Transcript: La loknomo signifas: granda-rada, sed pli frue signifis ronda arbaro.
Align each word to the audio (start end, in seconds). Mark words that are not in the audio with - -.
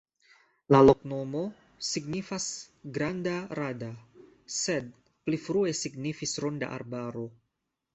La 0.75 0.77
loknomo 0.85 1.41
signifas: 1.89 2.49
granda-rada, 2.97 3.93
sed 4.59 4.93
pli 5.29 5.45
frue 5.49 5.79
signifis 5.85 6.39
ronda 6.47 6.77
arbaro. 6.83 7.33